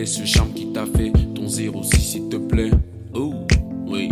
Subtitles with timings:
[0.00, 2.70] est ce charme qui t'a fait ton 06 s'il te plaît?
[3.14, 3.34] Oh,
[3.86, 4.08] oui.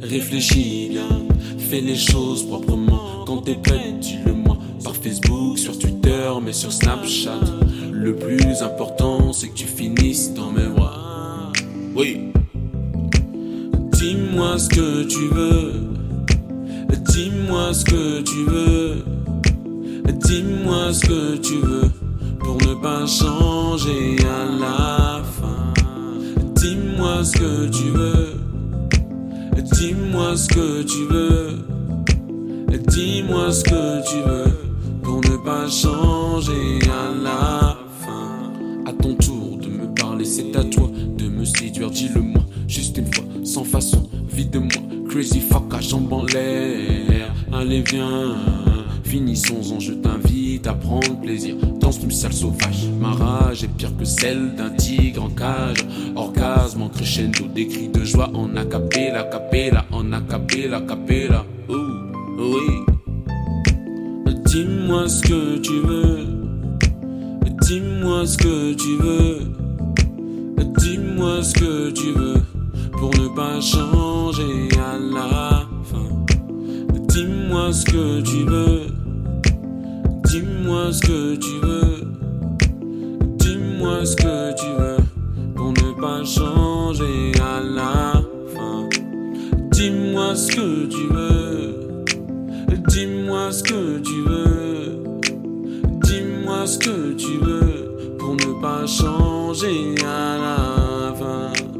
[0.00, 1.08] Réfléchis bien,
[1.58, 3.24] fais les choses proprement.
[3.26, 4.58] Quand t'es prêt, dis-le-moi.
[4.82, 7.40] Par Facebook, sur Twitter, mais sur Snapchat.
[7.92, 11.52] Le plus important, c'est que tu finisses dans mes bras.
[11.94, 12.32] Oui.
[13.92, 15.72] Dis-moi ce que tu veux.
[17.12, 19.04] Dis-moi ce que tu veux.
[20.24, 22.03] Dis-moi ce que tu veux
[22.74, 25.72] ne pas changer à la fin.
[26.54, 28.36] Dis-moi ce que tu veux.
[29.72, 31.58] Dis-moi ce que tu veux.
[32.88, 34.52] Dis-moi ce que tu veux
[35.02, 38.52] pour ne pas changer à la fin.
[38.86, 41.90] À ton tour de me parler, c'est à toi de me séduire.
[41.90, 44.82] Dis-le-moi juste une fois, sans façon, vide-moi.
[45.08, 47.32] Crazy fuck à jambes en l'air.
[47.52, 48.36] Allez, viens.
[49.04, 51.56] Finissons-en, je t'invite à prendre plaisir.
[51.80, 52.88] Danse une sale sauvage.
[53.00, 55.84] Ma rage est pire que celle d'un tigre en cage.
[56.16, 61.44] Orgasme en crescendo, des cris de joie en acapella, capella, en acapella, capella.
[61.68, 61.74] Oh,
[62.38, 62.94] oui.
[64.46, 66.26] Dis-moi ce que tu veux.
[67.62, 69.38] Dis-moi ce que tu veux.
[70.78, 72.42] Dis-moi ce que tu veux
[72.92, 76.24] pour ne pas changer à la fin.
[77.08, 79.03] Dis-moi ce que tu veux.
[80.34, 82.02] Dis-moi ce que tu veux.
[83.38, 84.96] Dis-moi ce que tu veux
[85.54, 88.14] pour ne pas changer à la
[88.52, 88.88] fin.
[89.70, 92.04] Dis-moi ce que tu veux.
[92.88, 95.04] Dis-moi ce que tu veux.
[96.02, 101.73] Dis-moi ce que tu veux pour ne pas changer à la fin.